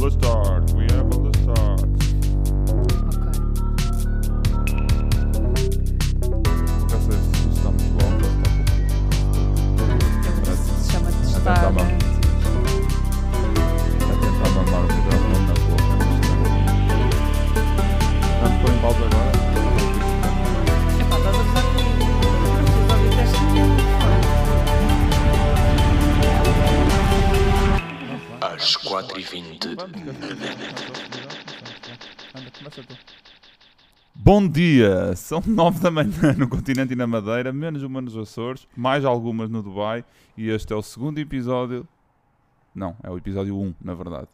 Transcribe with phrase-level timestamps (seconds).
[0.00, 0.47] Let's start.
[34.28, 35.16] Bom dia!
[35.16, 39.48] São 9 da manhã no continente e na Madeira, menos uma nos Açores, mais algumas
[39.48, 40.04] no Dubai,
[40.36, 41.88] e este é o segundo episódio.
[42.74, 44.28] Não, é o episódio 1, na verdade.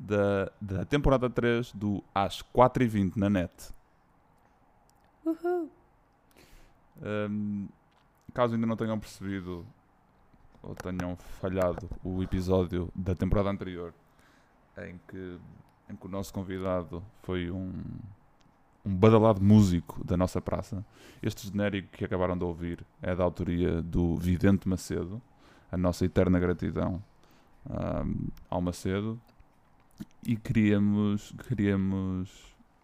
[0.00, 3.52] Da, da temporada 3 do Às 4h20 na net.
[5.22, 5.68] Uhul.
[7.28, 7.68] Hum,
[8.32, 9.66] caso ainda não tenham percebido
[10.62, 13.92] ou tenham falhado o episódio da temporada anterior
[14.78, 15.38] em que,
[15.90, 17.70] em que o nosso convidado foi um,
[18.86, 20.86] um badalado músico da nossa praça.
[21.20, 25.20] Este genérico que acabaram de ouvir é da autoria do Vidente Macedo,
[25.72, 27.02] a nossa eterna gratidão
[27.68, 29.20] hum, ao Macedo.
[30.24, 32.30] E queríamos, queríamos,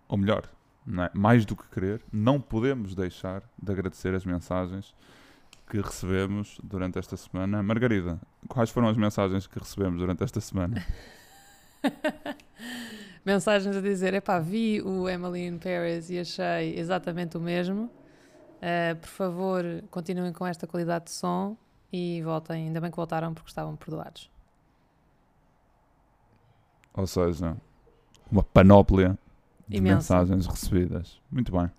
[0.09, 0.49] ou melhor,
[0.89, 1.11] é?
[1.15, 4.95] mais do que querer, não podemos deixar de agradecer as mensagens
[5.71, 7.63] que recebemos durante esta semana.
[7.63, 10.85] Margarida, quais foram as mensagens que recebemos durante esta semana?
[13.25, 17.85] Mensagens a dizer: epá, vi o Emily in Paris e achei exatamente o mesmo.
[17.85, 21.57] Uh, por favor, continuem com esta qualidade de som
[21.93, 22.67] e voltem.
[22.67, 24.31] Ainda bem que voltaram porque estavam perdoados.
[26.95, 27.57] Ou seja,
[28.31, 29.19] uma panóplia
[29.69, 31.21] de mensagens recebidas.
[31.31, 31.71] Muito bem.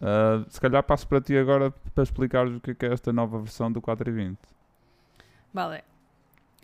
[0.00, 3.12] Ah, se calhar passo para ti agora para explicares o que é, que é esta
[3.12, 4.38] nova versão do 420.
[5.52, 5.82] Vale.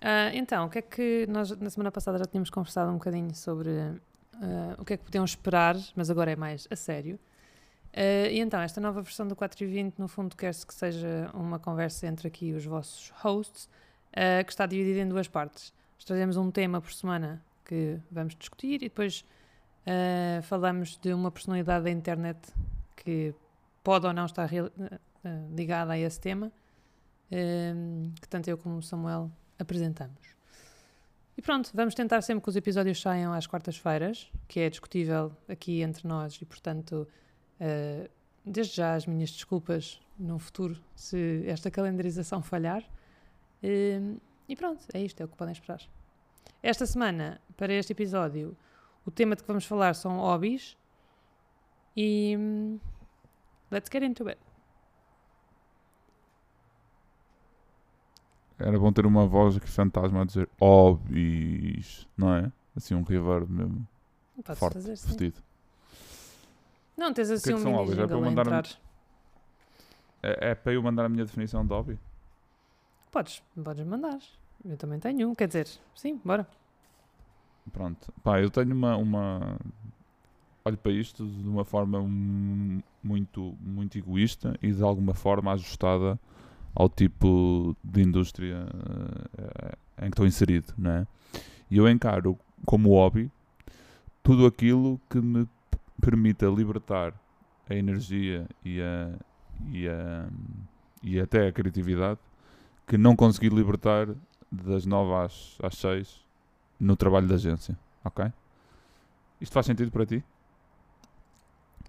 [0.06, 3.34] Ah, então, o que é que nós na semana passada já tínhamos conversado um bocadinho
[3.34, 3.70] sobre
[4.34, 7.19] ah, o que é que podiam esperar, mas agora é mais a sério.
[7.91, 12.06] Ah, e então, esta nova versão do 420, no fundo, quer-se que seja uma conversa
[12.06, 13.67] entre aqui os vossos hosts,
[14.46, 15.73] que está dividida em duas partes.
[15.96, 19.24] Nós trazemos um tema por semana que vamos discutir e depois
[20.42, 22.39] falamos de uma personalidade da internet
[22.95, 23.34] que
[23.83, 24.48] pode ou não estar
[25.50, 26.52] ligada a esse tema,
[28.20, 30.35] que tanto eu como o Samuel apresentamos.
[31.37, 35.83] E pronto, vamos tentar sempre que os episódios saiam às quartas-feiras, que é discutível aqui
[35.83, 37.09] entre nós e, portanto,
[37.59, 38.09] eh,
[38.45, 42.85] desde já as minhas desculpas no futuro se esta calendarização falhar.
[43.63, 44.01] Eh,
[44.48, 45.81] e pronto, é isto, é o que podem esperar.
[46.63, 48.57] Esta semana, para este episódio,
[49.05, 50.77] o tema de que vamos falar são hobbies
[51.97, 52.79] e hum,
[53.71, 54.41] let's get into it.
[58.59, 62.53] Era bom ter uma voz aqui fantasma a dizer hobbies, não é?
[62.77, 63.87] Assim um reverb mesmo,
[64.45, 65.42] Podes forte, fazer, vestido.
[66.97, 67.98] Não, tens assim que um são mini hobbies?
[67.98, 68.69] É para a mandar um- entrar.
[70.23, 71.98] É, é para eu mandar a minha definição de hobby?
[73.11, 74.19] Podes, podes mandar.
[74.65, 76.47] Eu também tenho um, quer dizer, sim, bora.
[77.73, 78.13] Pronto.
[78.23, 79.57] Pá, eu tenho uma, uma.
[80.65, 86.19] Olho para isto de uma forma mu- muito, muito egoísta e de alguma forma ajustada
[86.74, 88.67] ao tipo de indústria
[89.39, 91.07] eh, em que estou inserido, não é?
[91.70, 93.30] E eu encaro como hobby
[94.23, 95.46] tudo aquilo que me
[96.01, 97.14] permita libertar
[97.68, 99.12] a energia e, a,
[99.70, 100.29] e, a,
[101.02, 102.18] e até a criatividade
[102.86, 104.08] que não consegui libertar
[104.51, 106.24] das 9 às, às 6
[106.79, 108.27] no trabalho da agência, ok?
[109.41, 110.23] Isto faz sentido para ti?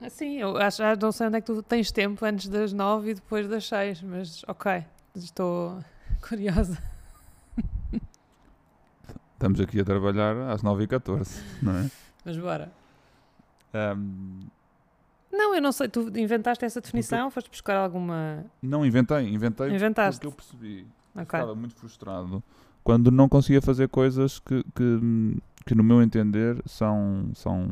[0.09, 3.11] Sim, eu acho, ah, não sei onde é que tu tens tempo antes das nove
[3.11, 4.83] e depois das seis, mas ok,
[5.15, 5.79] estou
[6.27, 6.77] curiosa.
[9.33, 11.91] Estamos aqui a trabalhar às 9h14, não é?
[12.23, 12.71] Mas bora.
[13.73, 14.41] Ahm,
[15.31, 18.45] Não, eu não sei, tu inventaste essa definição, foste buscar alguma.
[18.61, 20.19] não inventei, inventei Inventaste.
[20.21, 21.39] porque eu percebi que Ok.
[21.39, 22.43] estava muito frustrado
[22.83, 24.99] quando não conseguia fazer coisas que, que,
[25.65, 27.67] que no meu entender são, são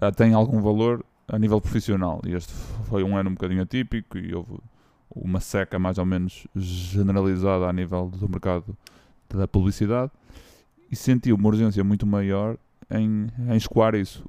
[0.00, 2.20] ah, têm algum valor a nível profissional.
[2.26, 2.52] E este
[2.88, 4.58] foi um ano um bocadinho atípico e houve
[5.14, 8.76] uma seca mais ou menos generalizada a nível do mercado
[9.28, 10.10] da publicidade
[10.90, 12.56] e senti uma urgência muito maior
[12.90, 14.24] em, em escoar isso.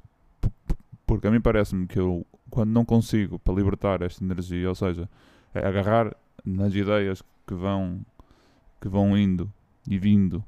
[1.06, 5.08] Porque a mim parece-me que eu, quando não consigo para libertar esta energia, ou seja,
[5.54, 6.14] é agarrar
[6.44, 8.00] nas ideias que vão,
[8.80, 9.52] que vão indo
[9.88, 10.44] e vindo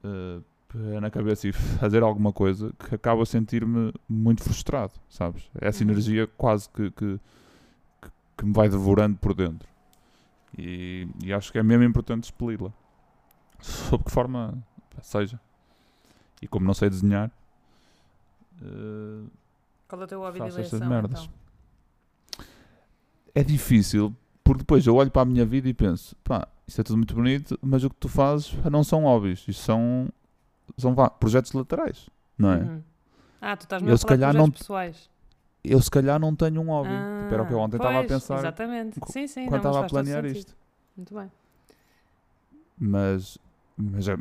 [0.00, 0.40] p-
[0.74, 5.48] na cabeça e fazer alguma coisa, que acabo a sentir-me muito frustrado, sabes?
[5.60, 5.90] Essa Uhum.
[5.90, 7.20] energia quase que, que,
[8.36, 9.68] que- me vai devorando por dentro.
[10.58, 12.72] E, e acho que é mesmo importante expeli-la.
[13.60, 14.62] Sob que forma
[15.02, 15.40] seja.
[16.40, 17.30] E como não sei desenhar,
[18.60, 19.26] eh,
[19.88, 21.22] Qual é o teu hobby de Faço estas eleição, merdas.
[21.22, 22.44] então?
[23.34, 24.14] é difícil,
[24.44, 27.14] porque depois eu olho para a minha vida e penso, pá, isto é tudo muito
[27.14, 30.08] bonito, mas o que tu fazes não são hobbies, isto são,
[30.76, 32.08] são vá, projetos laterais,
[32.38, 32.56] não é?
[32.58, 32.82] Uhum.
[33.40, 35.10] Ah, tu estás Eu, mesmo a falar calhar, projetos não- pessoais.
[35.64, 36.88] Eu se calhar não tenho um hobby.
[37.20, 38.98] Tipo, era o que eu Ah, ontem estava a pensar Exatamente.
[39.12, 39.46] Sim, sim.
[39.46, 40.56] quando estava a planear isto.
[40.96, 41.30] Muito bem.
[42.78, 43.38] Mas,
[43.76, 44.16] mas, é-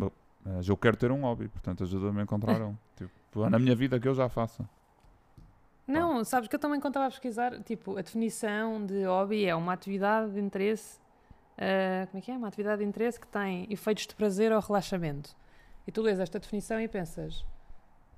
[0.46, 2.76] mas eu quero ter um hobby, portanto ajuda-me a encontrar um.
[2.96, 4.68] Tipo, na minha vida que eu já faça.
[5.88, 9.56] Não, sabes que eu também quando estava a pesquisar, tipo, a definição de hobby é
[9.56, 11.00] uma atividade de interesse,
[11.58, 12.36] ah, como é que é?
[12.38, 15.34] Uma atividade de interesse que tem efeitos de prazer ou relaxamento.
[15.88, 17.46] E tu lês esta definição e pensas,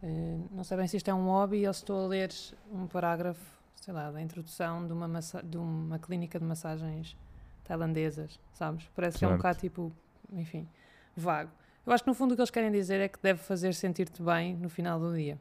[0.01, 2.31] eh, não sei bem se isto é um hobby ou se estou a ler
[2.71, 3.41] um parágrafo,
[3.75, 7.15] sei lá, da introdução de uma, massa- de uma clínica de massagens
[7.63, 8.89] tailandesas, sabes?
[8.95, 9.91] Parece que é um bocado tipo,
[10.33, 10.67] enfim,
[11.15, 11.51] vago.
[11.85, 14.21] Eu acho que no fundo o que eles querem dizer é que deve fazer sentir-te
[14.21, 15.37] bem no final do dia.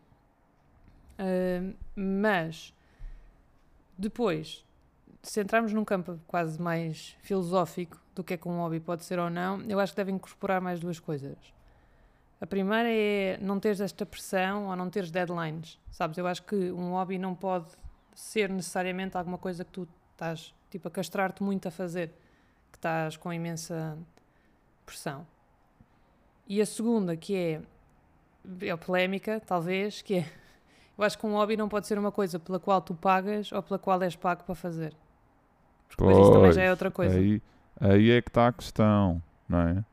[1.18, 2.72] Ah, mas
[3.96, 4.64] depois,
[5.22, 9.18] se entrarmos num campo quase mais filosófico do que é que um hobby pode ser
[9.18, 11.36] ou não, eu acho que deve incorporar mais duas coisas.
[12.42, 16.18] A primeira é não teres esta pressão ou não teres deadlines, sabes?
[16.18, 17.66] Eu acho que um hobby não pode
[18.16, 22.08] ser necessariamente alguma coisa que tu estás tipo a castrar-te muito a fazer,
[22.72, 23.96] que estás com imensa
[24.84, 25.24] pressão.
[26.48, 27.62] E a segunda, que é,
[28.62, 30.26] é polémica, talvez, que é
[30.98, 33.62] eu acho que um hobby não pode ser uma coisa pela qual tu pagas ou
[33.62, 34.96] pela qual és pago para fazer.
[35.86, 37.16] Porque depois isso também já é outra coisa.
[37.16, 37.40] Aí,
[37.78, 39.84] aí é que está a questão, não é?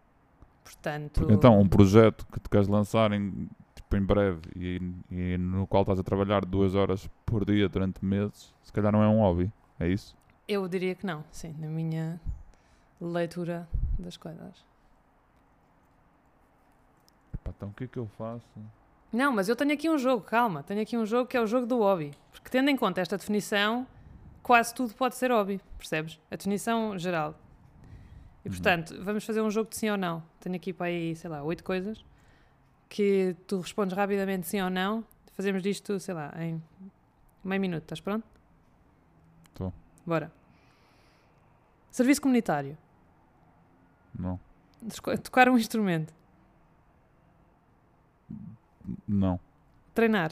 [0.73, 4.79] Portanto, então, um projeto que tu queres lançar em, tipo, em breve e,
[5.09, 9.01] e no qual estás a trabalhar duas horas por dia durante meses, se calhar não
[9.01, 10.15] é um hobby, é isso?
[10.49, 12.19] eu diria que não, sim, na minha
[12.99, 13.69] leitura
[13.99, 14.65] das coisas.
[17.35, 18.47] Epá, então o que é que eu faço?
[19.13, 21.45] Não, mas eu tenho aqui um jogo, calma, tenho aqui um jogo que é o
[21.45, 22.11] jogo do hobby.
[22.31, 23.85] Porque tendo em conta esta definição,
[24.41, 26.19] quase tudo pode ser hobby, percebes?
[26.31, 27.35] A definição geral.
[28.49, 28.55] E Uhum.
[28.55, 30.23] portanto, vamos fazer um jogo de sim ou não.
[30.39, 32.03] Tenho aqui para aí, sei lá, oito coisas
[32.89, 35.05] que tu respondes rapidamente sim ou não.
[35.33, 36.61] Fazemos disto, sei lá, em
[37.43, 37.83] meio minuto.
[37.83, 38.25] Estás pronto?
[39.53, 39.71] Tô.
[40.05, 40.31] Bora.
[41.91, 42.75] Serviço comunitário.
[44.17, 44.39] Não.
[45.23, 46.13] Tocar um instrumento.
[49.07, 49.39] Não.
[49.93, 50.31] Treinar.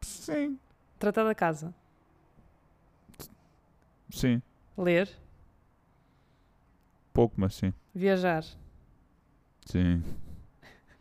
[0.00, 0.58] Sim.
[0.98, 1.74] Tratar da casa.
[4.10, 4.40] Sim.
[4.76, 5.08] Ler.
[7.20, 7.74] Pouco, mas sim.
[7.94, 8.42] Viajar.
[9.66, 10.02] Sim.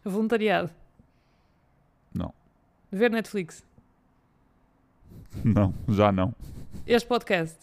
[0.04, 0.70] Voluntariado.
[2.14, 2.34] Não.
[2.92, 3.64] Ver Netflix.
[5.46, 6.36] Não, já não.
[6.86, 7.58] Este podcast.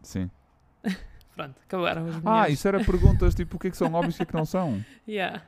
[0.00, 0.30] Sim.
[1.34, 4.18] Pronto, acabaram os Ah, isso era perguntas tipo o que é que são hobbies e
[4.18, 4.80] o que é que não são.
[5.08, 5.42] Yeah.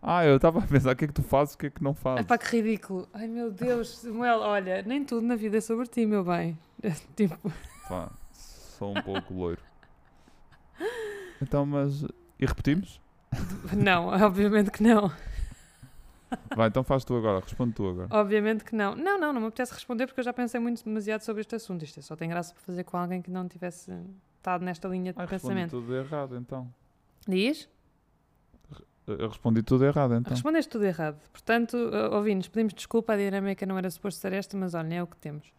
[0.00, 1.70] Ah, eu estava a pensar o que é que tu fazes e o que é
[1.70, 2.24] que não fazes.
[2.24, 3.06] pá, que ridículo.
[3.12, 6.58] Ai meu Deus, Samuel, olha, nem tudo na vida é sobre ti, meu bem.
[7.14, 7.52] tipo,
[7.86, 9.60] Pá, sou um pouco loiro.
[11.40, 12.02] Então, mas.
[12.38, 13.00] E repetimos?
[13.76, 15.10] não, obviamente que não.
[16.56, 18.08] Vai, então faz tu agora, responde tu agora.
[18.10, 18.96] Obviamente que não.
[18.96, 21.84] Não, não, não me apetece responder porque eu já pensei muito demasiado sobre este assunto.
[21.84, 23.92] Isto é só tem graça para fazer com alguém que não tivesse
[24.36, 25.70] estado nesta linha de respondi pensamento.
[25.70, 26.72] tudo errado então.
[27.26, 27.68] Diz?
[29.06, 30.32] Eu respondi tudo errado então.
[30.32, 31.20] Respondeste tudo errado.
[31.30, 31.76] Portanto,
[32.12, 35.16] ouvintes, pedimos desculpa, a dinâmica não era suposto ser esta, mas olha, é o que
[35.16, 35.52] temos.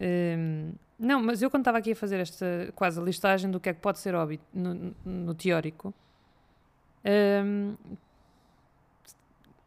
[0.00, 3.74] Hum, não, mas eu quando estava aqui a fazer esta quase listagem do que é
[3.74, 5.92] que pode ser hobby no, no- teórico,
[7.44, 7.74] hum,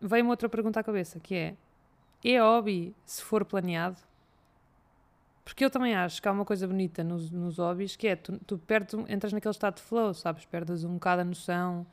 [0.02, 1.56] veio-me outra pergunta à cabeça, que é,
[2.24, 3.98] é hobby se for planeado?
[5.44, 8.40] Porque eu também acho que há uma coisa bonita nos, nos hobbies, que é, tu,
[8.46, 10.46] tu perdes, um- entras naquele estado de flow, sabes?
[10.46, 11.86] Perdes um bocado a noção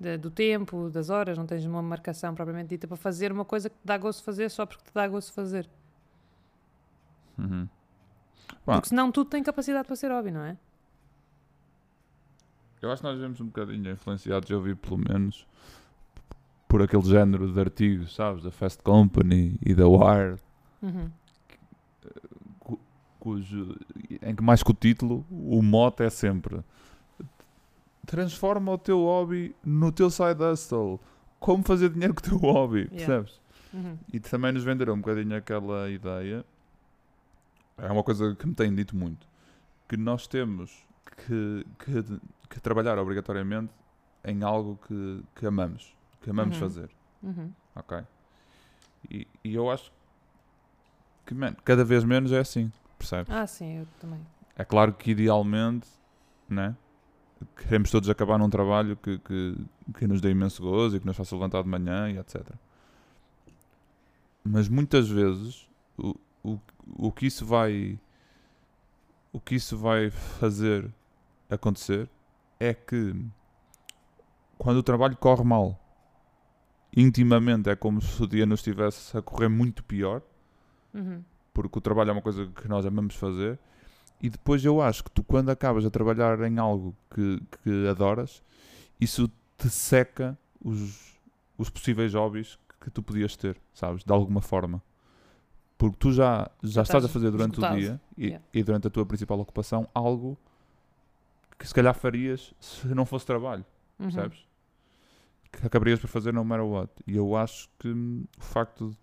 [0.00, 3.68] de- do tempo, das horas, não tens uma marcação propriamente dita para fazer uma coisa
[3.68, 5.68] que te dá gosto fazer só porque te dá gosto fazer.
[7.38, 7.68] Uhum.
[8.64, 10.56] Porque senão tudo tem capacidade para ser hobby, não é?
[12.80, 15.46] Eu acho que nós vivemos um bocadinho influenciados, eu vi pelo menos,
[16.68, 18.42] por aquele género de artigos, sabes?
[18.42, 20.36] Da Fast Company e da Wire,
[20.82, 21.10] Uhum.
[22.60, 22.80] cu-
[23.18, 23.76] cujo,
[24.20, 26.62] em que mais que o título, o mote é sempre
[28.06, 31.00] transforma o teu hobby no teu side hustle.
[31.40, 32.96] Como fazer dinheiro com o teu hobby, Yeah.
[32.98, 33.40] percebes?
[33.72, 33.96] Uhum.
[34.12, 36.44] E também nos venderam um bocadinho aquela ideia.
[37.78, 39.26] É uma coisa que me têm dito muito.
[39.88, 40.86] Que nós temos
[41.26, 43.72] que, que, que trabalhar obrigatoriamente
[44.24, 45.94] em algo que, que amamos.
[46.22, 46.60] Que amamos Uhum.
[46.60, 46.90] fazer.
[47.22, 47.50] Uhum.
[47.76, 47.98] Ok?
[49.10, 49.92] E, e eu acho
[51.26, 52.72] que, man, cada vez menos é assim.
[52.98, 53.30] Percebes?
[53.34, 54.20] Ah, sim, eu também.
[54.56, 55.88] É claro que idealmente,
[56.48, 56.74] né?
[57.56, 59.56] queremos todos acabar num trabalho que, que,
[59.98, 62.40] que nos dê imenso gozo e que nos faça levantar de manhã e etc.
[64.42, 67.98] Mas muitas vezes o, o, o que isso vai
[69.32, 70.88] o que isso vai fazer
[71.50, 72.08] acontecer
[72.60, 73.14] é que
[74.56, 75.78] quando o trabalho corre mal,
[76.96, 80.22] intimamente é como se o dia nos estivesse a correr muito pior,
[80.92, 81.24] Uhum.
[81.52, 83.58] porque o trabalho é uma coisa que nós amamos fazer.
[84.22, 88.40] E depois eu acho que tu, quando acabas a trabalhar em algo que, que adoras,
[89.00, 91.18] isso te seca os,
[91.58, 94.04] os possíveis hobbies que tu podias ter, sabes?
[94.04, 94.80] De alguma forma.
[95.76, 97.76] Porque tu já, já estás a estás fazer durante esgotado.
[97.76, 98.44] o dia e, Yeah.
[98.54, 100.38] e durante a tua principal ocupação algo
[101.58, 103.64] que se calhar farias se não fosse trabalho
[103.98, 104.06] Uhum.
[104.06, 104.38] percebes?
[105.52, 106.90] Que acabarias por fazer no matter what.
[107.06, 108.96] E eu acho que hum, o facto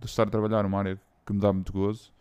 [0.00, 2.12] de estar a trabalhar numa área que me dá muito gozo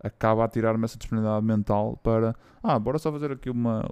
[0.00, 3.88] acaba a tirar-me essa disponibilidade mental para ah, bora só fazer aqui uma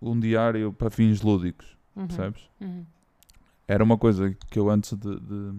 [0.00, 2.06] um diário para fins lúdicos, Uhum.
[2.06, 2.48] percebes?
[2.60, 2.84] Uhum.
[3.66, 5.52] Era uma coisa que eu antes de, de-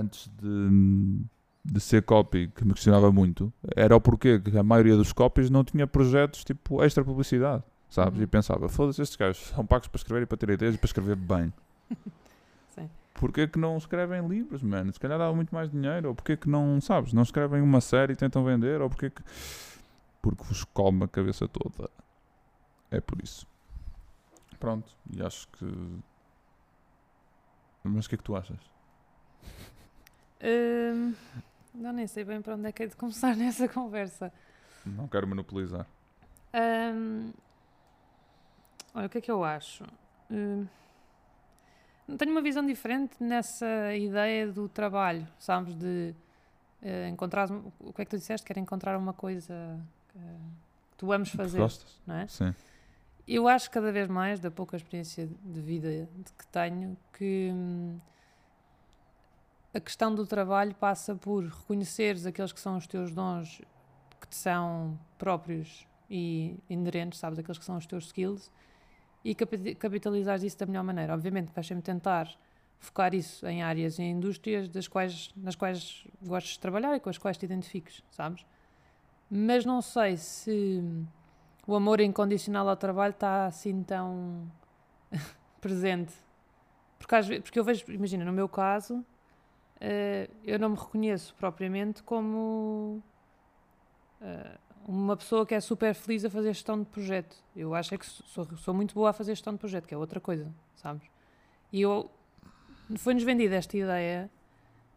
[0.00, 1.20] antes de,
[1.64, 5.50] de ser copy que me questionava muito era o porquê que a maioria dos copies
[5.50, 8.18] não tinha projetos tipo extra publicidade, sabes?
[8.18, 8.24] Uhum.
[8.24, 10.86] E pensava, foda-se, estes gajos são pagos para escrever e para ter ideias e para
[10.86, 11.52] escrever bem.
[13.18, 14.92] Porquê que não escrevem livros, mano?
[14.92, 16.08] Se calhar dava muito mais dinheiro.
[16.08, 18.80] Ou porquê que não, sabes, não escrevem uma série e tentam vender?
[18.80, 19.22] Ou porquê que...
[20.20, 21.90] Porque vos come a cabeça toda.
[22.90, 23.46] É por isso.
[24.58, 25.66] Pronto, e acho que...
[27.84, 28.58] Mas o que é que tu achas?
[30.42, 31.14] Hum,
[31.74, 34.32] não nem sei bem para onde é que é de começar nessa conversa.
[34.84, 35.86] Não quero monopolizar.
[36.54, 37.32] Hum,
[38.94, 39.84] olha, o que é que eu acho?
[40.30, 40.66] Hum,
[42.18, 45.74] tenho uma visão diferente nessa ideia do trabalho, sabes?
[45.74, 46.14] De
[46.82, 47.48] eh, encontrar.
[47.80, 48.46] O que é que tu disseste?
[48.46, 49.78] Que era encontrar uma coisa
[50.08, 52.00] que, que tu ames fazer, gostas?
[52.06, 52.26] não é?
[52.28, 52.54] Sim.
[53.26, 57.98] Eu acho cada vez mais, da pouca experiência de vida que tenho, que hum,
[59.76, 63.60] a questão do trabalho passa por reconheceres aqueles que são os teus dons
[64.18, 68.50] que te são próprios e inerentes, sabes, aqueles que são os teus skills
[69.22, 71.12] e capi- capitalizares isso da melhor maneira.
[71.12, 72.30] Obviamente vais sempre tentar
[72.78, 77.10] focar isso em áreas e indústrias das quais, nas quais gostes de trabalhar e com
[77.10, 78.46] as quais te identifiques, sabes?
[79.30, 80.82] Mas não sei se
[81.66, 84.50] o amor incondicional ao trabalho está assim tão
[85.60, 86.14] presente.
[86.98, 89.04] Porque, às vezes, porque eu vejo, imagina, no meu caso,
[89.80, 93.02] eh, eu não me reconheço propriamente como
[94.20, 97.36] eh, uma pessoa que é super feliz a fazer gestão de projeto.
[97.54, 99.96] Eu acho é que sou, sou muito boa a fazer gestão de projeto, que é
[99.96, 101.08] outra coisa, sabes?
[101.72, 102.10] E eu
[102.96, 104.30] foi-nos vendida esta ideia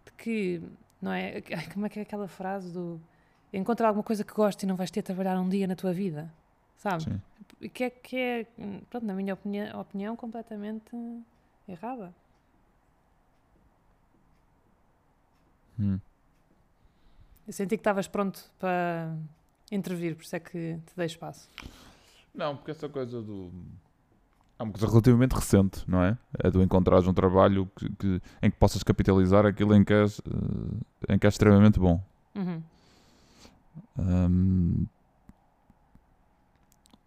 [0.06, 0.62] de que,
[1.02, 1.42] não é?
[1.74, 3.02] Como é que é aquela frase do
[3.52, 5.92] encontra alguma coisa que gostes e não vais ter de trabalhar um dia na tua
[5.92, 6.32] vida,
[6.78, 7.06] sabes?
[7.06, 7.70] Sim.
[7.70, 8.48] Que é, que é
[8.90, 10.96] pronto, na minha opinião, opinião completamente
[11.68, 12.14] errada.
[15.80, 16.00] Hum.
[17.48, 19.16] Eu senti que estavas pronto para
[19.72, 21.50] intervir, por isso é que te dei espaço.
[22.34, 23.52] Não, porque essa coisa do.
[24.60, 26.18] É uma coisa relativamente recente, não é?
[26.44, 30.20] É do encontrares um trabalho que, que- em que possas capitalizar aquilo em que és,
[31.08, 32.04] eh, em que és extremamente bom.
[32.36, 32.62] Uhum.
[33.98, 34.86] Ahm,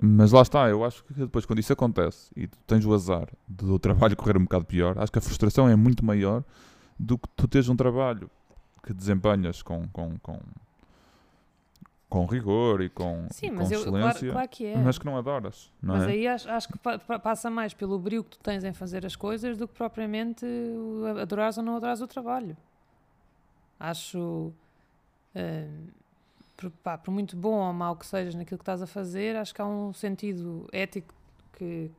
[0.01, 3.29] mas lá está, eu acho que depois quando isso acontece e tu tens o azar
[3.47, 6.43] do trabalho correr um bocado pior, acho que a frustração é muito maior
[6.99, 8.29] do que tu teres um trabalho
[8.83, 10.39] que desempenhas com, com, com,
[12.09, 14.77] com rigor e com, Sim, com mas eu, claro, excelência, claro que é.
[14.79, 16.11] mas que não adoras, não Mas é?
[16.11, 19.07] aí acho, acho que pa- pa- passa mais pelo brilho que tu tens em fazer
[19.07, 20.45] as coisas do que propriamente
[21.21, 22.57] adorares ou não adorares o trabalho.
[23.79, 24.53] Acho,
[25.35, 25.69] eh,
[26.57, 29.55] por, pá, por muito bom ou mau que sejas naquilo que estás a fazer, acho
[29.55, 31.13] que há um sentido ético
[31.55, 31.91] que,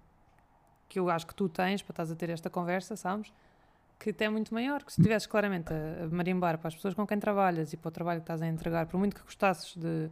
[0.87, 3.33] que eu acho que tu tens para estás a ter esta conversa, sabes?
[4.03, 6.93] Que até é muito maior, que se estivesses claramente a, a marimbar para as pessoas
[6.93, 9.75] com quem trabalhas e para o trabalho que estás a entregar, por muito que gostasses
[9.77, 10.09] de,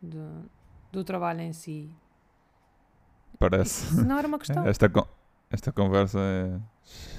[0.00, 0.48] de-
[0.90, 1.94] do trabalho em si,
[3.38, 3.84] Parece.
[3.92, 4.64] isso não era uma questão.
[4.68, 5.06] Esta, con-
[5.50, 6.58] esta conversa é,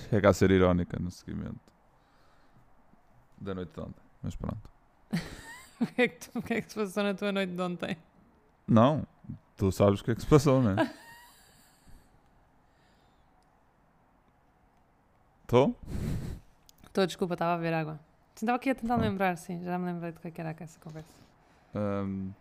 [0.10, 1.60] chega a ser irónica no seguimento
[3.40, 4.70] da noite de ontem, mas pronto.
[5.80, 7.62] O que, é que tu- o que é que se passou na tua noite de
[7.62, 7.96] ontem?
[8.68, 9.06] Não,
[9.56, 10.92] tu sabes o que é que se passou, não é?
[15.44, 15.76] Estou?
[16.98, 18.00] Estou, desculpa, estava a ver água.
[18.36, 18.98] Estava aqui a tentar Ah.
[18.98, 21.08] lembrar, sim, já me lembrei do que é era essa conversa.
[21.76, 22.32] Ahm,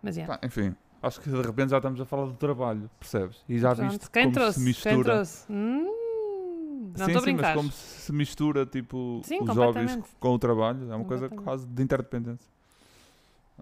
[0.00, 0.24] Mas é.
[0.24, 0.72] pá, enfim,
[1.02, 3.44] acho que de repente já estamos a falar do trabalho, percebes?
[3.48, 4.60] E já Pronto, viste quem como trouxe?
[4.60, 4.94] se mistura.
[4.94, 5.52] Quem trouxe?
[5.52, 10.92] Hum, não sim, sim, mas como se mistura tipo, Sim, os hobbies com o trabalho,
[10.92, 12.48] é uma coisa quase de interdependência.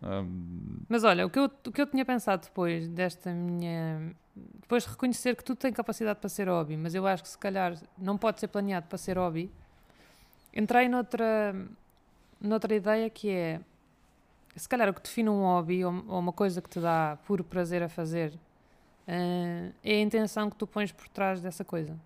[0.02, 4.14] Ahm, Mas olha, o que, eu, o que eu tinha pensado depois desta minha.
[4.61, 7.38] Depois de reconhecer que tu tens capacidade para ser hobby, mas eu acho que se
[7.38, 9.50] calhar não pode ser planeado para ser hobby,
[10.54, 11.54] entrei noutra,
[12.40, 13.61] noutra ideia que é.
[14.54, 17.42] Se calhar o que define um hobby ou, ou uma coisa que te dá puro
[17.42, 18.38] prazer a fazer
[19.06, 21.99] eh, é a intenção que tu pões por trás dessa coisa.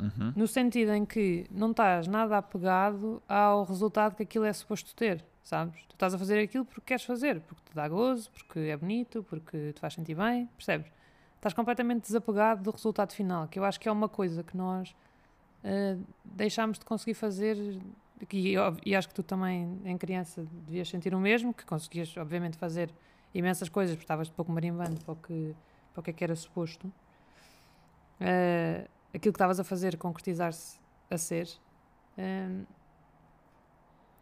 [0.00, 0.32] uhum.
[0.36, 5.24] No sentido em que não estás nada apegado ao resultado que aquilo é suposto ter,
[5.42, 5.82] sabes?
[5.88, 9.22] Tu estás a fazer aquilo porque queres fazer, porque te dá gozo, porque é bonito,
[9.28, 10.90] porque te faz sentir bem, percebes?
[11.36, 14.94] Estás completamente desapegado do resultado final, que eu acho que é uma coisa que nós
[15.68, 17.56] eh, deixámos de conseguir fazer,
[18.32, 18.54] e,
[18.84, 22.94] e acho que tu também, em criança, devias sentir o mesmo, que conseguias, obviamente, fazer
[23.34, 25.56] imensas coisas, porque estavas de pouco marimbando para o que,
[25.92, 26.90] para o que é que era suposto.
[28.20, 30.78] Eh, aquilo que estavas a fazer concretizar-se
[31.10, 31.48] a ser.
[32.16, 32.62] Ehm,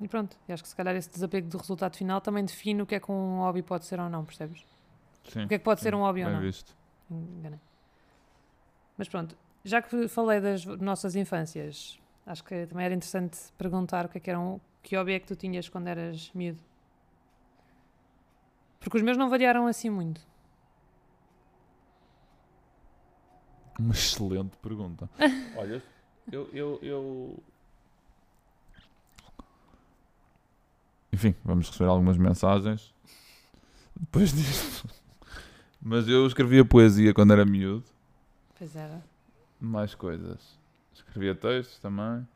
[0.00, 2.94] e pronto, acho que se calhar esse desapego do resultado final também define o que
[2.94, 4.64] é que um hobby pode ser ou não, percebes?
[5.28, 5.44] Sim.
[5.44, 6.40] O que é que pode ser sim, um hobby ou não?
[6.40, 6.74] visto.
[7.10, 7.60] Enganei.
[8.96, 14.08] Mas pronto, já que falei das nossas infâncias, acho que também era interessante perguntar o
[14.08, 16.60] que é que era um, que hobby é que tu tinhas quando eras miúdo.
[18.78, 20.20] Porque os meus não variaram assim muito.
[23.78, 25.08] Uma excelente pergunta.
[25.56, 25.82] Olha,
[26.30, 27.42] eu, eu, eu.
[31.12, 32.94] Enfim, vamos receber algumas mensagens
[33.96, 34.88] depois disto.
[35.80, 37.84] Mas eu escrevia poesia quando era miúdo.
[38.58, 39.02] Pois era.
[39.64, 40.58] Mais coisas.
[40.92, 42.26] Escrevia textos também.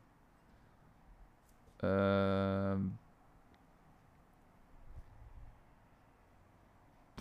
[1.83, 2.89] Ahm,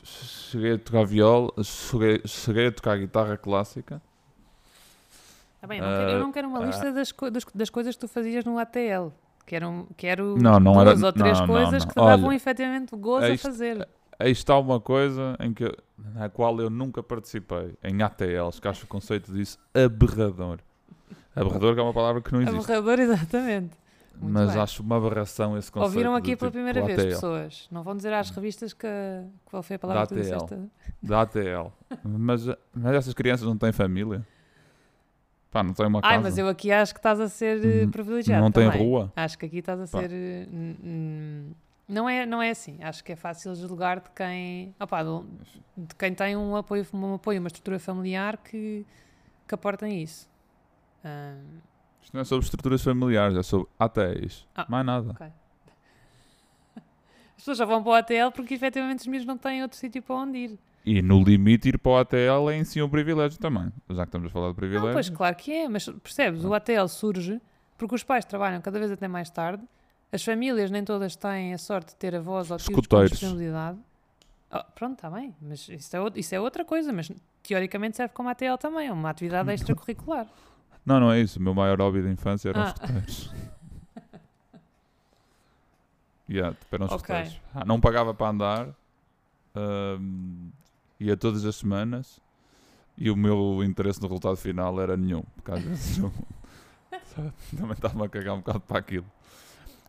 [0.02, 4.00] Cheguei a tocar viola, cheguei, cheguei a tocar guitarra clássica.
[5.60, 7.68] Tá bem, eu não quero, eu não quero uma Ah, lista das, co- das, das
[7.68, 9.12] coisas que tu fazias no ATL.
[9.44, 13.26] Quero, quero Não, não era- duas ou três não, coisas que te davam efetivamente gozo
[13.26, 13.86] é a isto- fazer.
[14.18, 15.72] Aí está uma coisa em que,
[16.14, 20.58] na qual eu nunca participei, em ATLs, que acho o conceito disso aberrador.
[21.36, 22.58] Aberrador que é uma palavra que não existe.
[22.72, 23.76] Aberrador, exatamente.
[24.20, 24.60] muito mas bem.
[24.60, 25.92] acho uma aberração esse conceito.
[25.94, 27.08] Ouviram aqui pela tipo, primeira vez, ATL.
[27.10, 27.68] pessoas.
[27.70, 28.88] Não vão dizer às revistas que,
[29.44, 30.22] qual foi a palavra que tu ATL.
[30.46, 30.70] disseste.
[31.00, 31.72] Da ATL.
[32.04, 34.26] mas, mas essas crianças não têm família?
[35.52, 36.14] Pá, não têm uma casa?
[36.14, 38.42] Ai, mas eu aqui acho que estás a ser eh, Hum, privilegiado.
[38.42, 38.82] não também.
[38.82, 39.12] rua?
[39.14, 40.00] Acho que aqui estás a Pá.
[40.02, 40.10] ser.
[40.12, 40.46] eh,
[41.88, 42.78] não, é, não é assim.
[42.82, 44.74] Acho que é fácil julgar de quem.
[44.78, 45.10] opá, de,
[45.76, 48.84] de quem tem um apoio, um apoio, uma estrutura familiar que,
[49.46, 50.28] que aportem isso.
[51.04, 51.34] Ah,
[52.02, 54.46] Isto não é sobre estruturas familiares, é sobre ATLs.
[54.54, 55.10] Ah, Mais nada.
[55.10, 55.26] ok.
[56.76, 60.02] As pessoas já vão para o ATL porque efetivamente os miúdos não têm outro sítio
[60.02, 60.58] para onde ir.
[60.84, 63.72] E no limite, ir para o ATL é em si um privilégio também.
[63.90, 64.86] Já que estamos a falar de privilégio.
[64.88, 67.40] Não, pois claro que é, mas percebes, o ATL surge
[67.76, 69.62] porque os pais trabalham cada vez até mais tarde,
[70.12, 73.78] as famílias nem todas têm a sorte de ter avós ou tios com disponibilidade.
[74.50, 77.10] Oh, pronto, está bem, mas isso é, isso é outra coisa, mas
[77.42, 80.26] teoricamente serve como ATL também, é uma atividade extracurricular.
[80.86, 81.38] Não, não é isso.
[81.38, 82.64] O meu maior hobby de infância eram Ah.
[82.64, 83.32] os escuteiros.
[86.30, 87.14] yeah, tipo, eram os Ok.
[87.14, 87.40] escuteiros.
[87.54, 88.68] Ah, não pagava para andar.
[91.00, 92.20] ia todas as semanas.
[92.96, 95.22] E o meu interesse no resultado final era nenhum.
[95.36, 96.12] Porque às vezes eu
[97.56, 99.06] também estava a cagar um bocado para aquilo.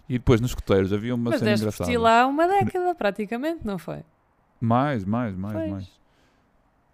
[0.10, 1.89] E depois nos escuteiros havia uma mas cena deste engraçada.
[1.89, 4.04] ti lá uma década, praticamente, não foi?
[4.60, 5.72] Mais, mais, mais, Pois.
[5.72, 6.00] mais.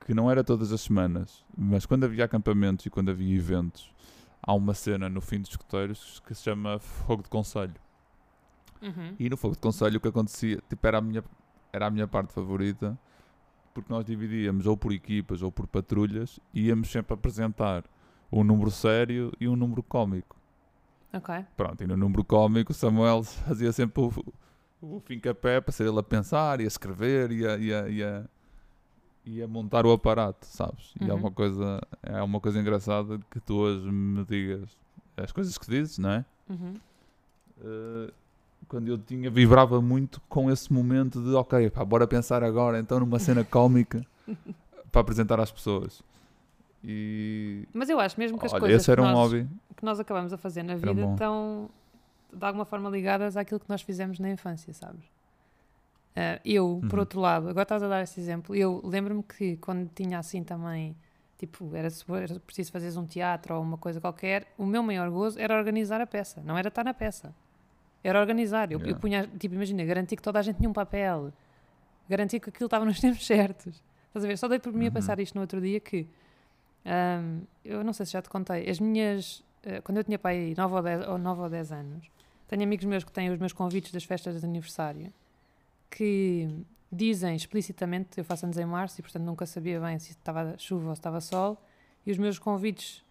[0.05, 3.91] Que não era todas as semanas, mas quando havia acampamentos e quando havia eventos,
[4.43, 7.73] há uma cena no fim dos escuteiros que se chama Fogo de Conselho.
[8.81, 9.15] Uhum.
[9.17, 11.23] E no Fogo de Conselho o que acontecia, tipo, era a minha,
[11.73, 12.95] era a minha parte favorita,
[13.73, 17.83] porque nós dividíamos ou por equipas ou por patrulhas e íamos sempre apresentar
[18.31, 20.35] um número sério e um número cómico.
[21.15, 21.45] Ok.
[21.55, 24.11] Pronto, e no número cómico o Samuel fazia sempre o,
[24.81, 28.03] o fim-capé para ser ele a pensar e a escrever e a, e a, e
[28.03, 28.23] a,
[29.25, 30.93] e a montar o aparato, sabes?
[31.01, 31.19] E é Uhum.
[31.21, 34.77] uma coisa é uma coisa engraçada que tu hoje me digas
[35.17, 36.25] as coisas que dizes, não é?
[36.49, 36.73] Uhum.
[37.63, 38.11] Eh,
[38.67, 42.99] quando eu tinha, vibrava muito com esse momento de ok, pá, bora pensar agora então
[42.99, 44.05] numa cena cómica
[44.91, 46.01] para apresentar às pessoas.
[46.87, 49.31] E Mas eu acho mesmo que as olha, coisas que, nós,
[49.77, 51.69] que nós acabamos a fazer na vida estão
[52.31, 55.05] de alguma forma ligadas àquilo que nós fizemos na infância, sabes?
[56.15, 56.99] Ah, eu, por Uhum.
[56.99, 60.95] outro lado, agora estás a dar esse exemplo, eu lembro-me que quando tinha assim também,
[61.37, 61.87] tipo, era,
[62.21, 65.99] era preciso fazer um teatro ou uma coisa qualquer, o meu maior gozo era organizar
[65.99, 67.33] a peça, não era estar na peça.
[68.03, 68.71] Era organizar.
[68.71, 68.99] Eu, eu Yeah.
[68.99, 71.33] punha, tipo, imagina, garantir que toda a gente tinha um papel,
[72.07, 73.83] garantir que aquilo estava nos tempos certos.
[74.07, 74.37] Estás a ver?
[74.37, 74.93] Só dei por mim a Uhum.
[74.93, 76.07] pensar isto no outro dia que
[76.85, 80.53] ahm, eu não sei se já te contei, as minhas, eh, quando eu tinha pai
[80.55, 82.07] 9 ou 10, ou 9 ou 10 anos,
[82.47, 85.11] tenho amigos meus que têm os meus convites das festas de aniversário
[85.89, 86.47] que
[86.91, 90.89] dizem explicitamente, eu faço anos em março e portanto nunca sabia bem se estava chuva
[90.89, 91.61] ou se estava sol,
[92.05, 93.03] e os meus convites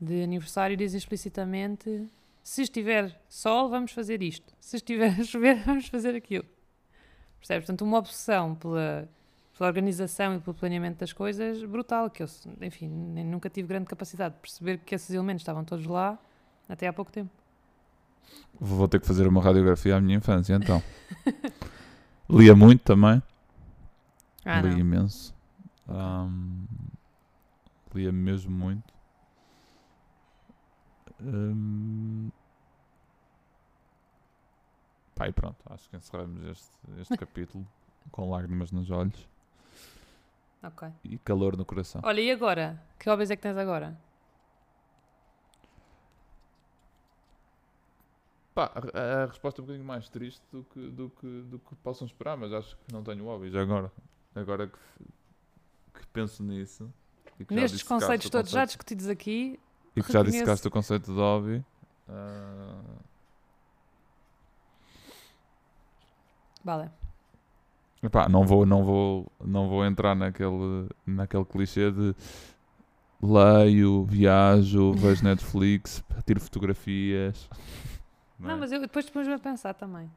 [0.00, 2.08] de aniversário dizem explicitamente
[2.42, 4.54] se estiver sol, vamos fazer isto.
[4.58, 6.46] Se estiver a chover, vamos fazer aquilo.
[7.38, 7.66] Percebes?
[7.66, 9.08] Portanto, uma obsessão pela,
[9.60, 12.26] pela organização e pelo planeamento das coisas brutal, que eu,
[12.62, 16.18] enfim, nem, nunca tive grande capacidade de perceber que esses elementos estavam todos lá
[16.66, 17.30] até há pouco tempo.
[18.58, 20.82] Vou ter que fazer uma radiografia à minha infância, então.
[22.30, 23.22] Lia muito também.
[24.46, 24.78] Ah, lia não.
[24.78, 25.34] imenso.
[25.86, 26.64] Ahm,
[27.94, 28.94] lia mesmo muito.
[31.20, 32.30] Ahm,
[35.14, 37.66] pá, e pronto, acho que encerramos este, este capítulo
[38.10, 39.28] com lágrimas nos olhos
[40.62, 40.88] Ok.
[41.04, 42.00] e calor no coração.
[42.04, 42.82] Olha, e agora?
[42.98, 43.96] Que hobbies é que tens agora?
[48.54, 51.74] Pá, a, a resposta é um bocadinho mais triste do que, do, que, do que
[51.76, 53.90] possam esperar, mas acho que não tenho hobbies agora.
[54.34, 56.92] Agora que, que penso nisso.
[57.38, 59.58] e que já Nestes conceitos todos já conceito- discutidos aqui,
[59.96, 61.64] E que já reconheço- dissecaste o conceito de hobby.
[62.08, 62.82] ah,
[66.64, 66.90] vale.
[68.02, 72.14] Epá, não vou, não vou, não vou entrar naquele, naquele clichê de
[73.22, 77.48] leio, viajo, vejo Netflix, tiro fotografias.
[78.38, 78.56] Não, é?
[78.56, 80.10] mas eu depois pus-me a pensar também.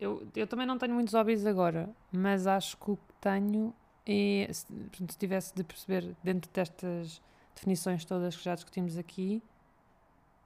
[0.00, 3.74] Eu, eu também não tenho muitos hobbies agora, mas acho que o que tenho
[4.06, 7.20] é, se, se tivesse de perceber dentro destas
[7.54, 9.42] definições todas que já discutimos aqui,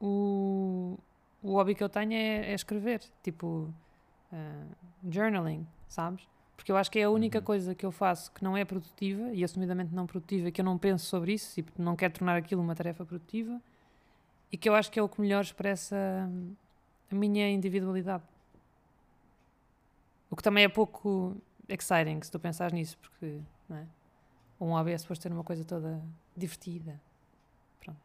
[0.01, 0.99] o,
[1.41, 3.73] o hobby que eu tenho é, é escrever, tipo
[4.35, 4.65] ah,
[5.09, 6.29] journaling, sabes?
[6.57, 7.45] Porque eu acho que é a única Uhum.
[7.45, 10.79] coisa que eu faço que não é produtiva e assumidamente não produtiva, que eu não
[10.79, 13.61] penso sobre isso e não quero tornar aquilo uma tarefa produtiva
[14.53, 15.97] e que eu acho que é o que melhor expressa
[16.29, 16.55] hum,
[17.11, 18.23] a minha individualidade.
[20.31, 21.37] O que também é pouco
[21.69, 23.87] exciting se tu pensares nisso, porque não é?
[24.61, 26.01] um hobby é suposto ter uma coisa toda
[26.37, 27.01] divertida.
[27.81, 28.01] Pronto.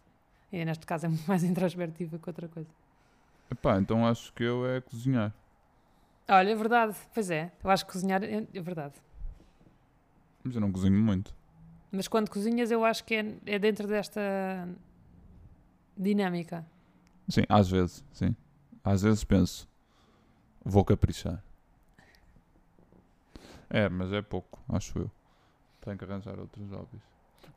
[0.51, 2.69] E neste caso é muito mais introspectiva que outra coisa.
[3.51, 5.33] Epá, então acho que eu é cozinhar.
[6.29, 6.95] Olha, é verdade.
[7.13, 8.93] Pois é, eu acho que cozinhar é, é verdade.
[10.43, 11.33] Mas eu não cozinho muito.
[11.91, 14.21] Mas quando cozinhas, eu acho que é, é dentro desta
[15.97, 16.65] dinâmica.
[17.27, 18.35] Sim, às vezes, sim.
[18.83, 19.67] Às vezes penso,
[20.63, 21.43] vou caprichar.
[23.69, 25.11] É, mas é pouco, acho eu.
[25.81, 27.01] Tenho que arranjar outros hobbies.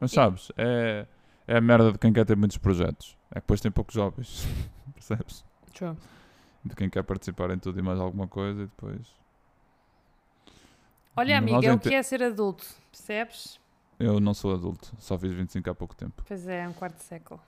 [0.01, 1.07] Mas sabes, é,
[1.47, 3.17] é a merda de quem quer ter muitos projetos.
[3.31, 4.47] É que depois tem poucos hobbies.
[4.95, 5.45] Percebes?
[5.75, 5.97] True.
[6.65, 9.01] De quem quer participar em tudo e mais alguma coisa e depois.
[11.17, 13.61] Olha, Nós amiga, é o que é ser adulto, percebes?
[13.99, 16.23] Eu não sou adulto, só fiz 25 há pouco tempo.
[16.27, 17.41] Pois é, é um quarto de século.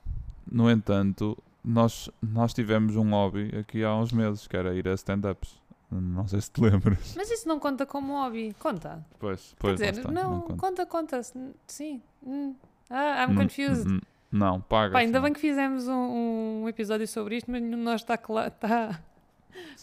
[0.49, 4.93] No entanto, nós, nós tivemos um hobby aqui há uns meses, que era ir a
[4.93, 5.59] stand-ups.
[5.89, 7.13] Não sei se te lembras.
[7.15, 8.53] Mas isso não conta como hobby.
[8.59, 9.03] Conta.
[9.19, 10.55] Pois, Quer pois, lá dizer, está, não, conta.
[10.57, 11.21] conta, conta.
[11.67, 12.01] Sim.
[12.25, 12.55] Hum.
[12.89, 13.87] Ah, I'm Hum, confused.
[13.87, 14.01] hum, hum.
[14.35, 14.91] Não, paga.
[14.91, 18.17] Pá, ainda bem que fizemos um, um episódio sobre isto, mas nenhum de nós está,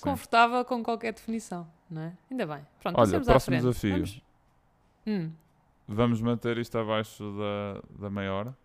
[0.03, 2.13] confortável com qualquer definição, não é?
[2.31, 2.67] Ainda bem.
[2.83, 3.93] Pronto, Olha, próximo desafio.
[3.93, 4.23] Vamos.
[5.07, 5.33] Hum.
[5.89, 8.57] Vamos manter isto abaixo da, da meia hora?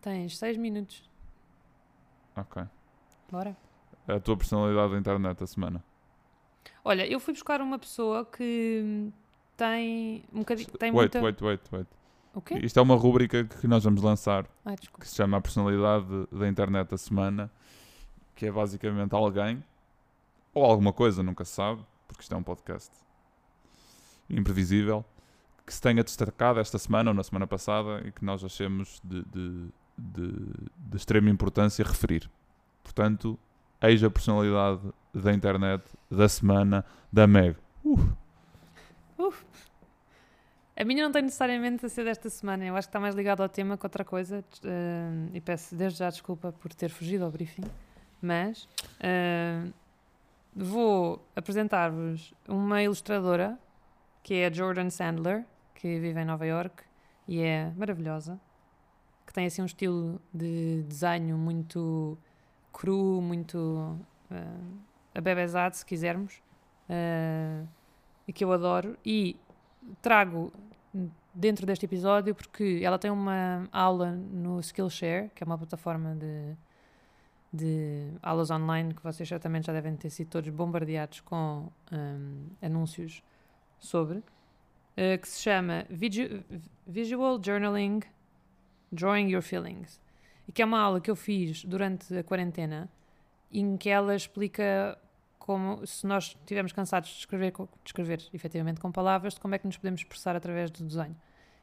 [0.00, 1.08] Tens seis minutos.
[2.34, 2.64] Ok.
[3.30, 3.56] Bora.
[4.08, 5.84] A tua personalidade da internet a semana.
[6.84, 9.12] Olha, eu fui buscar uma pessoa que hum,
[9.56, 10.68] tem um bocadinho.
[10.70, 11.22] Tem wait, muita...
[11.22, 12.01] wait, wait, wait.
[12.34, 12.58] O quê?
[12.62, 16.48] Isto é uma rúbrica que nós vamos lançar Ai, que se chama a personalidade da
[16.48, 17.50] internet da semana,
[18.34, 19.62] que é basicamente alguém
[20.54, 22.90] ou alguma coisa, nunca se sabe, porque isto é um podcast
[24.28, 25.04] imprevisível,
[25.66, 29.22] que se tenha destacado esta semana ou na semana passada e que nós achemos de,
[29.24, 30.32] de, de,
[30.76, 32.30] de extrema importância referir.
[32.82, 33.38] Portanto,
[33.80, 34.80] eis a personalidade
[35.14, 37.56] da internet da semana da Meg.
[40.82, 42.64] A minha não tem necessariamente a ser desta semana.
[42.64, 44.44] Eu acho que está mais ligado ao tema que outra coisa.
[44.64, 47.62] eh, e peço desde já desculpa por ter fugido ao briefing.
[48.20, 48.68] Mas
[48.98, 49.62] eh,
[50.52, 53.56] vou apresentar-vos uma ilustradora
[54.24, 56.82] que é a Jordan Sandler, que vive em Nova York
[57.28, 58.40] e é maravilhosa.
[59.24, 62.18] Que tem assim um estilo de desenho muito
[62.72, 63.56] cru, muito
[64.32, 66.42] uh, se quisermos.
[66.88, 67.62] eh,
[68.26, 68.98] e que eu adoro.
[69.04, 69.36] E
[70.00, 70.52] trago
[71.34, 76.54] dentro deste episódio porque ela tem uma aula no Skillshare, que é uma plataforma de,
[77.52, 83.22] de aulas online que vocês certamente já devem ter sido todos bombardeados com hum, anúncios
[83.78, 84.22] sobre,
[84.96, 86.44] eh, que se chama Visu-
[86.86, 88.00] Visual Journaling
[88.90, 90.00] Drawing Your Feelings.
[90.46, 92.90] e que é uma aula que eu fiz durante a quarentena,
[93.50, 94.98] em que ela explica
[95.42, 99.58] como, se nós estivermos cansados de escrever, de escrever efetivamente com palavras, de como é
[99.58, 101.16] que nos podemos expressar através do desenho.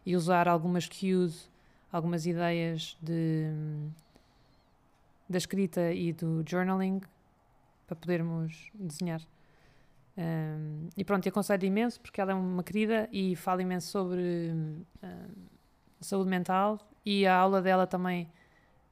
[0.06, 1.50] E usar algumas cues,
[1.90, 3.50] algumas ideias de,
[5.30, 7.00] da escrita e do journaling
[7.88, 9.22] para podermos desenhar.
[10.18, 14.52] Um, e pronto, e aconselho imenso porque ela é uma querida e fala imenso sobre
[14.52, 14.84] um,
[16.02, 18.30] saúde mental e a aula dela também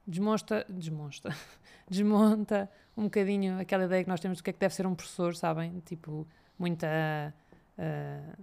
[0.08, 1.36] desmonta, desmonta,
[1.88, 4.94] desmonta um bocadinho aquela ideia que nós temos do que é que deve ser um
[4.94, 5.80] professor, sabem?
[5.80, 6.26] Tipo,
[6.58, 6.88] muita,
[7.78, 8.36] ah,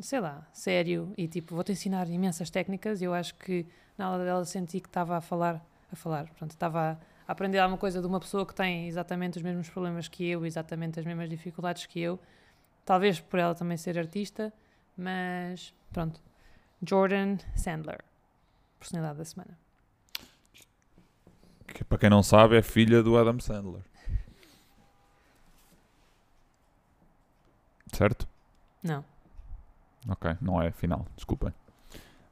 [0.00, 3.64] sei lá, sério e tipo, vou-te ensinar imensas técnicas e eu acho que
[3.96, 7.78] na aula dela senti que estava a falar, a falar, portanto, estava a aprender alguma
[7.78, 11.30] coisa de uma pessoa que tem exatamente os mesmos problemas que eu, exatamente as mesmas
[11.30, 12.18] dificuldades que eu,
[12.84, 14.52] talvez por ela também ser artista,
[14.96, 16.20] mas pronto.
[16.84, 18.00] Jordan Sandler,
[18.80, 19.62] personalidade da semana.
[21.72, 23.82] Que, para quem não sabe, é filha do Adam Sandler.
[27.92, 28.26] Certo?
[28.82, 29.04] Não.
[30.08, 31.52] Ok, não é final, desculpem.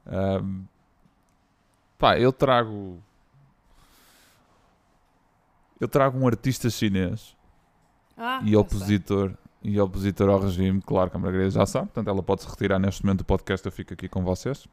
[0.07, 0.65] Ahm,
[1.99, 3.01] pá, eu trago.
[5.79, 7.37] Eu trago um artista chinês
[8.17, 12.23] Ah, e opositor, e opositor ao regime, claro que a Margarida já sabe, portanto ela
[12.23, 14.67] pode se retirar neste momento do podcast, eu fico aqui com vocês.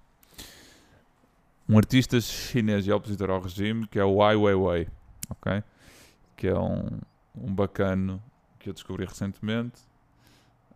[1.70, 4.88] Um artista chinês e opositor ao regime que é o Ai Weiwei,
[5.30, 5.64] ok?
[6.36, 7.00] Que é um,
[7.36, 8.22] um bacano
[8.58, 9.82] que eu descobri recentemente,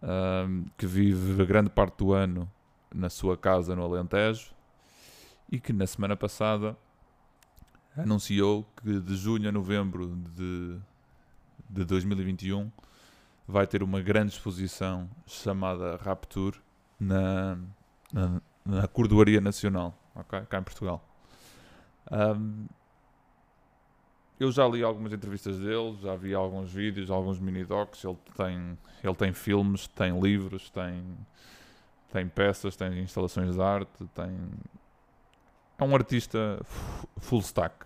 [0.02, 2.50] ahm, que vive grande parte do ano
[2.94, 4.54] na sua casa no Alentejo
[5.50, 6.76] e que na semana passada
[7.96, 10.78] anunciou que de junho a novembro de,
[11.70, 12.72] de 2021
[13.48, 16.58] vai ter uma grande exposição chamada Rapture
[17.00, 17.58] na,
[18.14, 20.41] na, na Cordoaria Nacional, ok?
[20.47, 21.04] cá em Portugal.
[22.10, 22.67] Ahm,
[24.39, 28.04] eu já li algumas entrevistas dele, já vi alguns vídeos, alguns mini-docs.
[28.04, 31.04] Ele tem, ele tem filmes, tem livros, tem,
[32.12, 34.50] tem peças, tem instalações de arte, tem...
[35.78, 36.60] É um artista
[37.19, 37.86] full stack.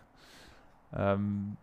[0.93, 1.55] Ahm,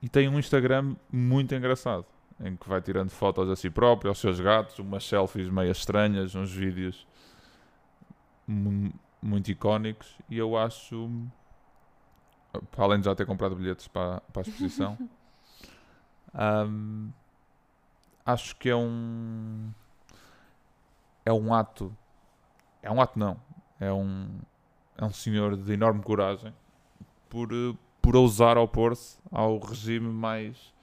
[0.00, 2.06] e tem um Instagram muito engraçado,
[2.40, 6.36] em que vai tirando fotos a si próprio, aos seus gatos, umas selfies meio estranhas,
[6.36, 7.04] uns vídeos
[8.46, 10.16] muito icónicos.
[10.28, 11.10] E eu acho,
[12.70, 14.98] para além de já ter comprado bilhetes para, para a exposição,
[16.34, 17.10] ahm,
[18.26, 19.70] acho que é um
[21.24, 21.96] é um ato
[22.82, 23.40] é um ato não
[23.78, 24.40] é um
[24.96, 26.52] é um senhor de enorme coragem
[27.28, 27.48] por
[28.02, 30.74] por ousar opor-se ao regime mais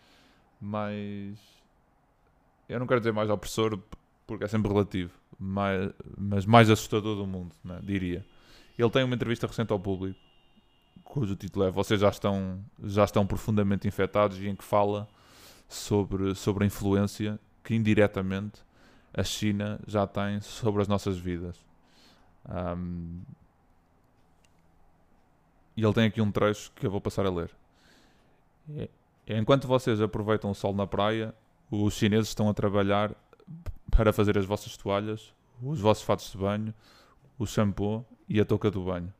[0.59, 1.37] mais
[2.69, 3.77] eu não quero dizer mais opressor
[4.25, 8.25] porque é sempre relativo mais, mas mais assustador do mundo né, diria
[8.77, 10.17] ele tem uma entrevista recente ao público
[11.03, 15.07] cujo título é vocês já estão já estão profundamente infectados e em que fala
[15.67, 18.61] sobre sobre a influência que indiretamente
[19.13, 21.63] a China já tem sobre as nossas vidas
[22.45, 23.21] Ahm,
[25.75, 27.49] e ele tem aqui um trecho que eu vou passar a ler.
[28.77, 28.89] É-
[29.25, 31.33] Enquanto vocês aproveitam o sol na praia,
[31.71, 33.15] os chineses estão a trabalhar
[33.95, 36.73] para fazer as vossas toalhas, os vossos fatos de banho,
[37.37, 39.13] o shampoo e a touca do banho.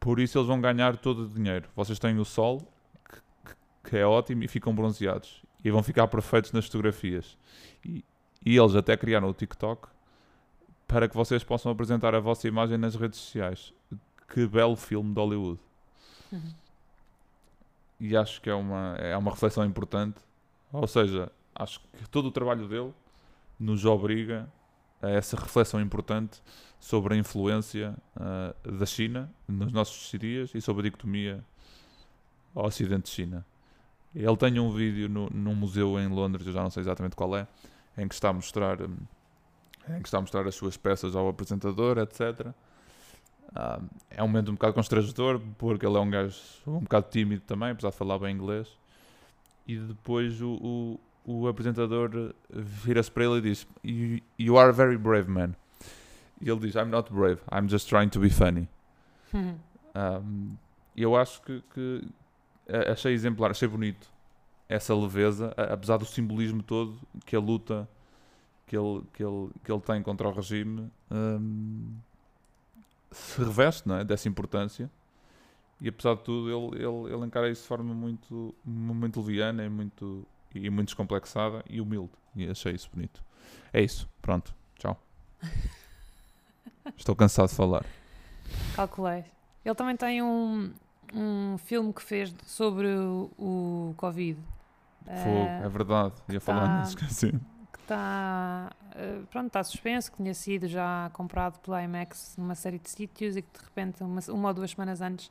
[0.00, 1.68] Por isso eles vão ganhar todo o dinheiro.
[1.74, 2.60] Vocês têm o sol,
[3.08, 5.42] que, que- que é ótimo, e ficam bronzeados.
[5.64, 7.36] E vão ficar perfeitos nas fotografias.
[7.84, 8.04] E,
[8.44, 9.88] e eles até criaram o TikTok
[10.86, 13.72] para que vocês possam apresentar a vossa imagem nas redes sociais.
[14.32, 15.60] Que belo filme de Hollywood.
[16.32, 16.54] Uhum.
[18.00, 20.20] E acho que é uma, é uma reflexão importante.
[20.72, 22.94] Ou seja, acho que todo o trabalho dele
[23.58, 24.48] nos obriga
[25.02, 26.40] a essa reflexão importante
[26.78, 31.44] sobre a influência ah, da China nos nossos dias e sobre a dicotomia
[32.54, 33.44] Ocidente-China.
[34.14, 37.36] Ele tem um vídeo no, num museu em Londres, eu já não sei exatamente qual
[37.36, 37.46] é,
[37.96, 38.96] em que está a mostrar, hum,
[39.88, 42.52] em que está a mostrar as suas peças ao apresentador, etc.
[43.54, 47.42] Ah, é um momento um bocado constrangedor, porque ele é um gajo um bocado tímido
[47.42, 48.68] também, apesar de falar bem inglês.
[49.66, 54.72] E depois o, o, o apresentador vira-se para ele e diz: you, you are a
[54.72, 55.54] very brave man.
[56.40, 58.68] E ele diz: I'm not brave, I'm just trying to be funny.
[59.94, 60.56] Um,
[60.96, 62.02] eu acho que, que
[62.68, 64.08] a- achei exemplar, achei bonito
[64.68, 66.94] essa leveza, apesar do simbolismo todo
[67.26, 67.88] que a luta
[68.66, 71.96] que ele, que ele, que ele tem contra o regime um,
[73.10, 74.04] se reveste não é?
[74.04, 74.88] dessa importância.
[75.80, 79.68] E apesar de tudo, ele, ele, ele encara isso de forma muito, muito leviana e
[79.68, 82.12] muito, e muito descomplexada e humilde.
[82.34, 83.22] E achei isso bonito.
[83.72, 85.00] É isso, pronto, tchau.
[86.96, 87.84] Estou cansado de falar.
[88.74, 89.24] Calculei.
[89.64, 90.72] Ele também tem um,
[91.12, 94.40] um filme que fez sobre o, o Covid.
[95.04, 96.14] Fogo, eh, é verdade.
[96.28, 97.32] Ia falar tá- nisso, esqueci.
[97.72, 102.78] que está eh, pronto, está suspenso, que tinha sido já comprado pela IMAX numa série
[102.78, 105.30] de sítios e que de repente, uma, uma ou duas semanas antes,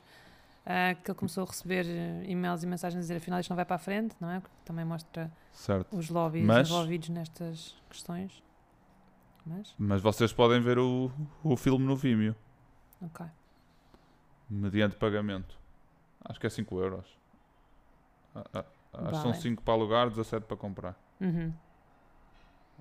[0.70, 3.56] eh, que ele começou a receber eh, e-mails e mensagens a dizer afinal isto não
[3.56, 4.40] vai para a frente, não é?
[4.40, 5.96] Porque também mostra Certo.
[5.98, 8.44] os lobbies Mas- envolvidos nestas questões.
[9.46, 11.10] Mas, Mas vocês podem ver o,
[11.42, 12.36] o filme no Vimeo,
[13.02, 13.26] ok.
[14.50, 15.58] mediante pagamento.
[16.26, 17.18] Acho que é 5 euros.
[18.36, 19.42] Ah, ah, Acho que são Vale.
[19.42, 20.96] 5 para alugar, 17 para comprar.
[21.22, 21.54] Uhum.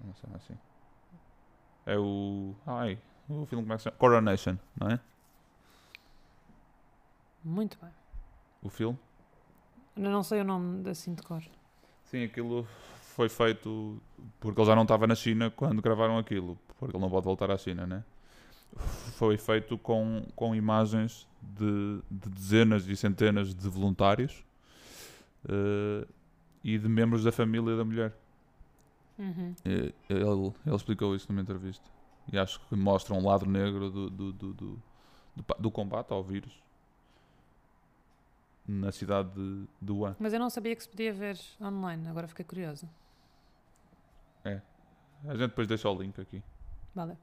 [0.05, 0.55] Não sei assim.
[1.87, 2.55] É o.
[2.67, 3.97] Ai, o filme como é que se chama?
[3.99, 5.01] Coronation, não é?
[7.47, 7.93] Muito bem.
[8.61, 8.99] O filme?
[9.97, 11.41] Eu não sei o nome assim de cor.
[12.03, 12.67] Sim, aquilo
[13.15, 14.03] foi feito
[14.41, 17.49] porque ele já não estava na China quando gravaram aquilo, porque ele não pode voltar
[17.53, 18.05] à China, né?
[19.17, 24.45] Foi feito com, com imagens de, de dezenas e centenas de voluntários
[25.49, 26.07] eh,
[26.65, 28.13] e de membros da família da mulher.
[29.17, 29.55] Uhum.
[29.65, 31.89] Ele, ele explicou isso numa entrevista
[32.31, 34.83] e acho que mostra um lado negro do, do, do, do,
[35.37, 36.66] do do combate ao vírus
[38.67, 40.17] na cidade de, de Wuhan.
[40.19, 42.89] Mas eu não sabia que se podia ver online, agora fiquei curiosa.
[45.25, 46.43] A gente depois deixa o link aqui.
[46.95, 47.17] Vale.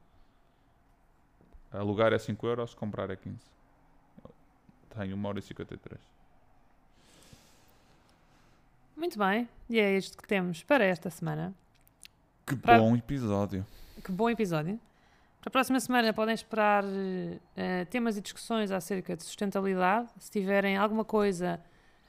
[1.72, 3.38] Alugar é 5 euros, comprar é 15.
[4.98, 6.02] Tem 1 hora e 53.
[8.96, 11.54] Muito bem, e é isto que temos para esta semana.
[12.46, 13.66] Que Pra- bom episódio.
[14.04, 14.80] Que bom episódio.
[15.44, 16.86] Para a próxima semana podem esperar
[17.58, 20.08] eh, temas e discussões acerca de sustentabilidade.
[20.18, 21.60] Se tiverem alguma coisa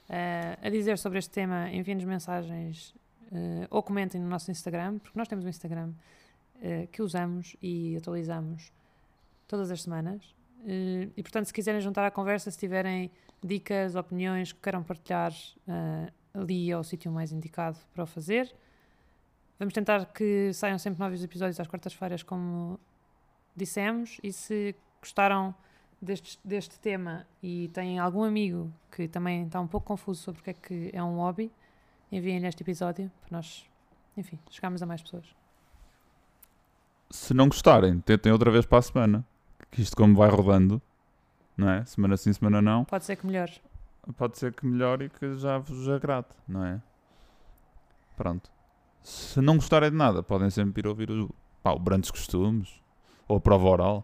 [0.07, 2.95] eh, a dizer sobre este tema, enviem-nos mensagens
[3.33, 5.91] eh, ou comentem no nosso Instagram, porque nós temos um Instagram
[6.93, 8.71] que usamos e atualizamos
[9.45, 10.33] todas as semanas.
[10.65, 13.11] E portanto, se quiserem juntar à conversa, se tiverem
[13.43, 15.33] dicas, opiniões que queiram partilhar,
[16.33, 18.55] ali é o sítio mais indicado para o fazer.
[19.59, 22.79] Vamos tentar que saiam sempre novos episódios às quartas-feiras, como
[23.55, 24.19] dissemos.
[24.23, 25.53] E se gostaram
[26.01, 30.43] deste, deste tema e têm algum amigo que também está um pouco confuso sobre o
[30.43, 31.51] que é que é um hobby,
[32.11, 33.65] enviem-lhe este episódio para nós,
[34.15, 35.25] enfim, chegarmos a mais pessoas.
[37.09, 39.25] Se não gostarem, tentem outra vez para a semana.
[39.71, 40.81] Que isto como vai rodando,
[41.57, 41.85] não é?
[41.85, 42.85] Semana sim, semana não.
[42.85, 43.49] Pode ser que melhor.
[44.17, 46.81] Pode ser que melhore e que já vos agrade, não é?
[48.15, 48.49] Pronto.
[49.01, 51.29] Se não gostarem de nada, podem sempre ir ouvir o,
[51.61, 52.81] pá, o Brandos Costumes
[53.27, 54.03] ou a prova oral.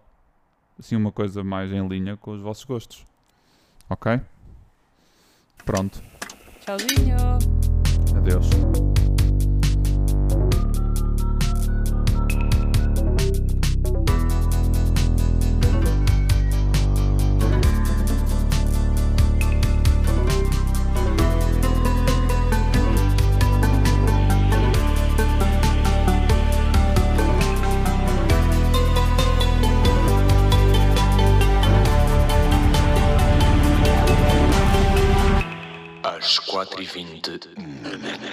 [0.79, 3.05] Assim, uma coisa mais em linha com os vossos gostos.
[3.89, 4.19] Ok?
[5.65, 6.01] Pronto.
[6.61, 7.17] Tchauzinho!
[8.17, 8.47] Adeus.
[36.31, 38.30] Às quatro e vinte na net.